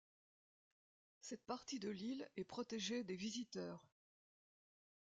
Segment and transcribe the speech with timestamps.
[1.19, 3.85] Cette partie de l'île est protégée des visiteurs.